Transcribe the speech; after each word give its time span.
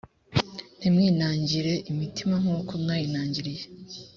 ntimwinangire 0.77 1.73
imitima 1.91 2.35
nk 2.41 2.47
uko 2.55 2.73
mwayinangiriye 2.81 3.63